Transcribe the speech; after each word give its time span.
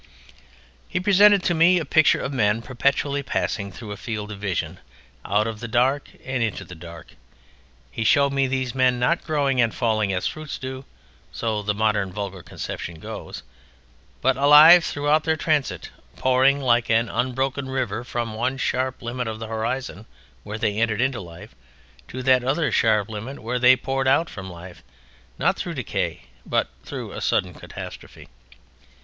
He 0.89 0.99
presented 0.99 1.43
to 1.43 1.53
me 1.53 1.77
a 1.77 1.85
picture 1.85 2.19
of 2.19 2.33
men 2.33 2.63
perpetually 2.63 3.21
passing 3.21 3.71
through 3.71 3.91
a 3.91 3.97
field 3.97 4.31
of 4.31 4.39
vision 4.39 4.79
out 5.23 5.45
of 5.45 5.59
the 5.59 5.67
dark 5.67 6.09
and 6.25 6.41
into 6.41 6.65
the 6.65 6.73
dark. 6.73 7.13
He 7.91 8.03
showed 8.03 8.33
me 8.33 8.47
these 8.47 8.73
men, 8.73 8.97
not 8.97 9.23
growing 9.23 9.61
and 9.61 9.71
falling 9.71 10.11
as 10.11 10.25
fruits 10.25 10.57
do 10.57 10.85
(so 11.31 11.61
the 11.61 11.75
modern 11.75 12.11
vulgar 12.11 12.41
conception 12.41 12.95
goes) 12.99 13.43
but 14.23 14.37
alive 14.37 14.83
throughout 14.83 15.23
their 15.23 15.35
transit: 15.37 15.91
pouring 16.15 16.59
like 16.59 16.89
an 16.89 17.07
unbroken 17.07 17.69
river 17.69 18.03
from 18.03 18.33
one 18.33 18.57
sharp 18.57 19.03
limit 19.03 19.27
of 19.27 19.37
the 19.37 19.45
horizon 19.45 20.07
whence 20.41 20.61
they 20.61 20.79
entered 20.79 20.99
into 20.99 21.21
life 21.21 21.53
to 22.07 22.23
that 22.23 22.43
other 22.43 22.71
sharp 22.71 23.07
limit 23.07 23.37
where 23.37 23.59
they 23.59 23.75
poured 23.75 24.07
out 24.07 24.31
from 24.31 24.49
life, 24.49 24.81
not 25.37 25.57
through 25.59 25.75
decay, 25.75 26.23
but 26.43 26.69
through 26.83 27.11
a 27.11 27.21
sudden 27.21 27.53
catastrophe. 27.53 28.27